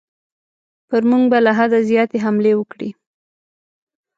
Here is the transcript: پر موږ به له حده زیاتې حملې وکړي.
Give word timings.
پر 0.87 1.01
موږ 1.09 1.23
به 1.31 1.37
له 1.45 1.51
حده 1.57 1.79
زیاتې 1.89 2.17
حملې 2.25 2.53
وکړي. 2.55 2.89